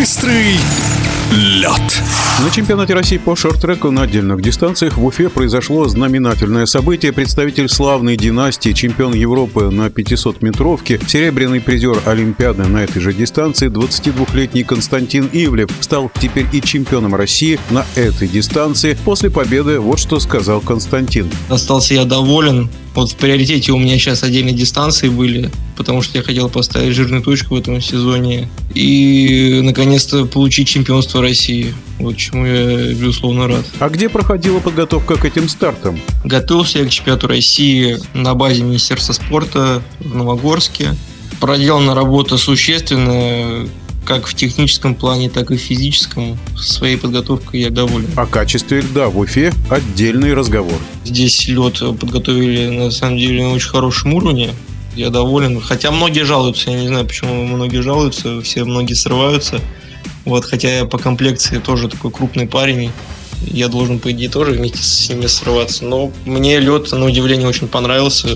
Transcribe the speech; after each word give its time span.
Быстрый 0.00 0.56
лед. 1.30 2.02
На 2.42 2.50
чемпионате 2.50 2.94
России 2.94 3.18
по 3.18 3.36
шорт-треку 3.36 3.90
на 3.90 4.04
отдельных 4.04 4.40
дистанциях 4.40 4.96
в 4.96 5.04
Уфе 5.04 5.28
произошло 5.28 5.86
знаменательное 5.88 6.64
событие. 6.64 7.12
Представитель 7.12 7.68
славной 7.68 8.16
династии, 8.16 8.72
чемпион 8.72 9.12
Европы 9.12 9.68
на 9.68 9.88
500-метровке, 9.88 11.06
серебряный 11.06 11.60
призер 11.60 12.00
Олимпиады 12.06 12.64
на 12.64 12.78
этой 12.78 13.02
же 13.02 13.12
дистанции, 13.12 13.68
22-летний 13.68 14.64
Константин 14.64 15.28
Ивлев 15.34 15.70
стал 15.80 16.10
теперь 16.18 16.46
и 16.50 16.62
чемпионом 16.62 17.14
России 17.14 17.60
на 17.68 17.84
этой 17.94 18.26
дистанции. 18.26 18.96
После 19.04 19.28
победы 19.28 19.80
вот 19.80 19.98
что 19.98 20.18
сказал 20.18 20.62
Константин. 20.62 21.30
Остался 21.50 21.92
я 21.92 22.06
доволен. 22.06 22.70
Вот 22.94 23.12
в 23.12 23.16
приоритете 23.16 23.72
у 23.72 23.78
меня 23.78 23.98
сейчас 23.98 24.22
отдельные 24.22 24.54
дистанции 24.54 25.08
были, 25.08 25.50
потому 25.76 26.02
что 26.02 26.18
я 26.18 26.24
хотел 26.24 26.48
поставить 26.48 26.94
жирную 26.94 27.22
точку 27.22 27.54
в 27.54 27.58
этом 27.58 27.80
сезоне 27.80 28.48
и 28.74 29.60
наконец-то 29.62 30.26
получить 30.26 30.68
чемпионство 30.68 31.22
России. 31.22 31.72
Вот 31.98 32.16
чему 32.16 32.46
я, 32.46 32.92
безусловно, 32.94 33.46
рад. 33.46 33.64
А 33.78 33.88
где 33.88 34.08
проходила 34.08 34.58
подготовка 34.58 35.16
к 35.16 35.24
этим 35.24 35.48
стартам? 35.48 36.00
Готовился 36.24 36.80
я 36.80 36.86
к 36.86 36.90
чемпионату 36.90 37.28
России 37.28 37.98
на 38.14 38.34
базе 38.34 38.62
Министерства 38.62 39.12
спорта 39.12 39.82
в 40.00 40.14
Новогорске. 40.14 40.94
Проделана 41.40 41.94
работа 41.94 42.36
существенная, 42.36 43.68
как 44.04 44.26
в 44.26 44.34
техническом 44.34 44.94
плане, 44.94 45.30
так 45.30 45.50
и 45.50 45.56
в 45.56 45.60
физическом. 45.60 46.38
Своей 46.56 46.96
подготовкой 46.96 47.60
я 47.60 47.70
доволен. 47.70 48.08
О 48.16 48.26
качестве 48.26 48.80
льда 48.80 49.08
в 49.08 49.18
Уфе 49.18 49.52
отдельный 49.68 50.34
разговор. 50.34 50.78
Здесь 51.04 51.46
лед 51.48 51.78
подготовили 51.98 52.68
на 52.68 52.90
самом 52.90 53.18
деле 53.18 53.44
на 53.44 53.52
очень 53.52 53.68
хорошем 53.68 54.14
уровне. 54.14 54.50
Я 54.96 55.10
доволен. 55.10 55.60
Хотя 55.60 55.90
многие 55.90 56.24
жалуются, 56.24 56.70
я 56.70 56.80
не 56.80 56.88
знаю, 56.88 57.06
почему 57.06 57.44
многие 57.44 57.82
жалуются, 57.82 58.40
все 58.42 58.64
многие 58.64 58.94
срываются. 58.94 59.60
Вот, 60.24 60.44
хотя 60.44 60.78
я 60.78 60.84
по 60.84 60.98
комплекции 60.98 61.58
тоже 61.58 61.88
такой 61.88 62.10
крупный 62.10 62.46
парень. 62.46 62.90
Я 63.46 63.68
должен, 63.68 63.98
по 63.98 64.10
идее, 64.10 64.28
тоже 64.28 64.52
вместе 64.52 64.82
с 64.82 65.08
ними 65.08 65.26
срываться. 65.26 65.84
Но 65.84 66.12
мне 66.26 66.58
лед, 66.60 66.90
на 66.92 67.06
удивление, 67.06 67.48
очень 67.48 67.68
понравился. 67.68 68.28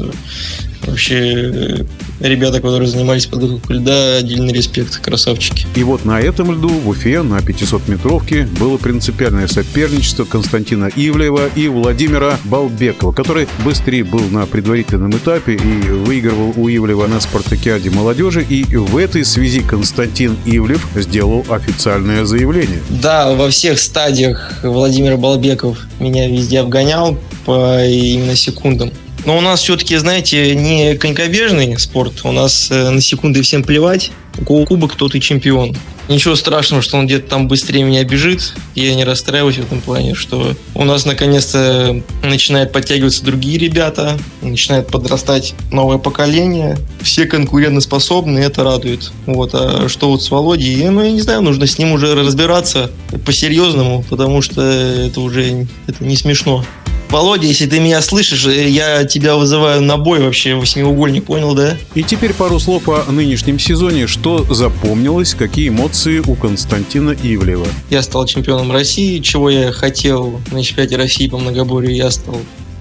Вообще, 0.86 1.84
ребята, 2.20 2.60
которые 2.60 2.88
занимались 2.88 3.26
подготовкой 3.26 3.76
льда, 3.76 4.16
отдельный 4.18 4.52
респект, 4.52 4.98
красавчики. 4.98 5.66
И 5.74 5.82
вот 5.82 6.04
на 6.04 6.20
этом 6.20 6.52
льду 6.52 6.68
в 6.68 6.88
Уфе 6.88 7.22
на 7.22 7.38
500-метровке 7.38 8.46
было 8.58 8.76
принципиальное 8.76 9.46
соперничество 9.48 10.24
Константина 10.24 10.90
Ивлева 10.94 11.48
и 11.56 11.68
Владимира 11.68 12.38
Балбекова, 12.44 13.12
который 13.12 13.48
быстрее 13.64 14.04
был 14.04 14.22
на 14.30 14.46
предварительном 14.46 15.10
этапе 15.12 15.54
и 15.54 15.88
выигрывал 15.90 16.52
у 16.56 16.68
Ивлева 16.68 17.06
на 17.06 17.20
спартакиаде 17.20 17.90
молодежи. 17.90 18.44
И 18.48 18.64
в 18.76 18.96
этой 18.96 19.24
связи 19.24 19.60
Константин 19.60 20.36
Ивлев 20.44 20.86
сделал 20.94 21.44
официальное 21.48 22.24
заявление. 22.24 22.80
Да, 22.90 23.32
во 23.34 23.50
всех 23.50 23.78
стадиях 23.78 24.60
Владимир 24.62 25.16
Балбеков 25.16 25.78
меня 25.98 26.28
везде 26.28 26.60
обгонял 26.60 27.18
по 27.44 27.84
именно 27.84 28.36
секундам. 28.36 28.90
Но 29.24 29.38
у 29.38 29.40
нас 29.40 29.60
все-таки, 29.60 29.96
знаете, 29.96 30.54
не 30.54 30.96
конькобежный 30.96 31.78
спорт. 31.78 32.20
У 32.24 32.32
нас 32.32 32.70
э, 32.70 32.90
на 32.90 33.00
секунды 33.00 33.40
всем 33.42 33.62
плевать. 33.62 34.10
У 34.36 34.44
кого 34.44 34.64
кубок, 34.66 34.96
тот 34.96 35.14
и 35.14 35.20
чемпион. 35.20 35.76
Ничего 36.08 36.36
страшного, 36.36 36.82
что 36.82 36.98
он 36.98 37.06
где-то 37.06 37.30
там 37.30 37.48
быстрее 37.48 37.84
меня 37.84 38.04
бежит. 38.04 38.54
Я 38.74 38.94
не 38.94 39.04
расстраиваюсь 39.04 39.56
в 39.56 39.62
этом 39.62 39.80
плане, 39.80 40.14
что 40.14 40.54
у 40.74 40.84
нас 40.84 41.06
наконец-то 41.06 42.02
начинают 42.22 42.72
подтягиваться 42.72 43.24
другие 43.24 43.58
ребята, 43.58 44.18
начинает 44.42 44.88
подрастать 44.88 45.54
новое 45.70 45.96
поколение. 45.96 46.76
Все 47.00 47.24
конкурентоспособны, 47.24 48.40
это 48.40 48.64
радует. 48.64 49.12
Вот. 49.24 49.54
А 49.54 49.88
что 49.88 50.10
вот 50.10 50.22
с 50.22 50.30
Володей? 50.30 50.88
Ну, 50.90 51.02
я 51.02 51.10
не 51.10 51.22
знаю, 51.22 51.40
нужно 51.40 51.66
с 51.66 51.78
ним 51.78 51.92
уже 51.92 52.14
разбираться 52.14 52.90
по-серьезному, 53.24 54.04
потому 54.10 54.42
что 54.42 54.60
это 54.60 55.20
уже 55.20 55.66
это 55.86 56.04
не 56.04 56.16
смешно. 56.16 56.64
Володя, 57.14 57.46
если 57.46 57.66
ты 57.66 57.78
меня 57.78 58.02
слышишь, 58.02 58.44
э, 58.44 58.68
я 58.68 59.04
тебя 59.04 59.36
вызываю 59.36 59.80
на 59.80 59.96
бой 59.96 60.18
вообще, 60.18 60.56
восьмиугольник, 60.56 61.26
понял, 61.26 61.54
да? 61.54 61.76
И 61.94 62.02
теперь 62.02 62.34
пару 62.34 62.58
слов 62.58 62.88
о 62.88 63.04
нынешнем 63.12 63.60
сезоне. 63.60 64.08
Что 64.08 64.44
запомнилось, 64.52 65.34
какие 65.34 65.68
эмоции 65.68 66.18
у 66.18 66.34
Константина 66.34 67.12
Ивлева? 67.12 67.68
Я 67.88 68.02
стал 68.02 68.26
чемпионом 68.26 68.72
России, 68.72 69.20
чего 69.20 69.48
я 69.48 69.70
хотел 69.70 70.40
на 70.50 70.60
чемпионате 70.60 70.96
России 70.96 71.28
по 71.28 71.38
многоборью, 71.38 71.94
я 71.94 72.10
стал 72.10 72.36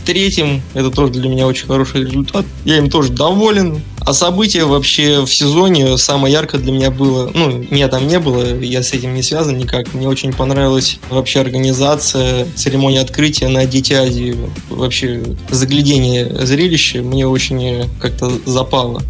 третьим. 0.06 0.62
Это 0.74 0.91
тоже 0.91 1.14
для 1.14 1.30
меня 1.30 1.47
очень 1.47 1.68
хороший 1.68 2.02
результат. 2.06 2.46
Я 2.66 2.78
им 2.78 2.90
тоже 2.90 3.12
доволен. 3.12 3.81
А 4.06 4.12
событие 4.12 4.66
вообще 4.66 5.22
в 5.22 5.34
сезоне 5.34 5.97
самое 5.97 6.34
яркое 6.34 6.59
для 6.59 6.74
меня 6.74 6.91
было, 6.91 7.31
ну, 7.34 7.66
меня 7.69 7.88
там 7.88 8.06
не 8.06 8.19
было, 8.19 8.59
я 8.59 8.84
с 8.84 8.92
этим 8.92 9.13
не 9.13 9.24
связан 9.24 9.58
никак. 9.58 9.94
Мне 9.94 10.09
очень 10.09 10.34
понравилась 10.34 11.00
вообще 11.09 11.40
организация, 11.40 12.46
церемония 12.56 13.00
открытия 13.00 13.47
на 13.47 13.66
Дети 13.66 13.94
Азии. 13.94 14.36
Вообще 14.69 15.24
заглядение 15.50 16.30
зрелища 16.46 17.02
мне 17.02 17.25
очень 17.25 17.90
как-то 18.02 18.30
запало. 18.46 19.02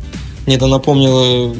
Мне 0.45 0.57
это 0.57 0.67
напомнило 0.67 1.55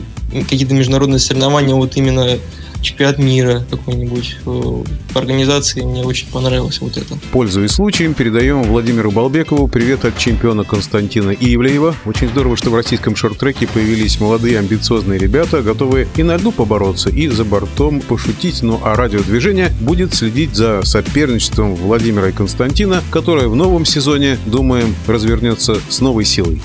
какие-то 0.50 0.74
международные 0.74 1.20
соревнования 1.20 1.74
вот 1.74 1.98
именно 1.98 2.38
чемпионат 2.84 3.18
мира 3.18 3.64
какой-нибудь 3.70 4.38
в 4.46 4.84
э, 4.84 5.18
организации. 5.18 5.82
Мне 5.82 6.04
очень 6.04 6.28
понравилось 6.28 6.80
вот 6.82 6.98
это. 6.98 7.18
Пользуясь 7.32 7.72
случаем, 7.72 8.14
передаем 8.14 8.64
Владимиру 8.64 9.10
Балбекову 9.12 9.68
привет 9.68 10.06
от 10.06 10.18
чемпиона 10.18 10.64
Константина 10.64 11.32
Ивлеева. 11.32 11.96
Очень 12.06 12.30
здорово, 12.30 12.58
что 12.58 12.70
в 12.70 12.76
российском 12.76 13.16
шорт-треке 13.16 13.68
появились 13.68 14.20
молодые 14.20 14.60
амбициозные 14.60 15.18
ребята, 15.18 15.62
готовые 15.62 16.08
и 16.16 16.24
на 16.24 16.36
льду 16.36 16.52
побороться, 16.52 17.10
и 17.10 17.28
за 17.30 17.46
бортом 17.46 18.02
пошутить. 18.02 18.62
Ну 18.62 18.80
а 18.84 18.96
радиодвижение 18.96 19.74
будет 19.80 20.14
следить 20.14 20.56
за 20.56 20.82
соперничеством 20.84 21.76
Владимира 21.76 22.30
и 22.30 22.32
Константина, 22.32 23.02
которое 23.10 23.48
в 23.48 23.56
новом 23.56 23.86
сезоне, 23.86 24.38
думаем, 24.46 24.94
развернется 25.08 25.78
с 25.90 26.02
новой 26.02 26.26
силой. 26.26 26.62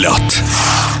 Быстрый 0.00 0.02
лед. 0.02 0.99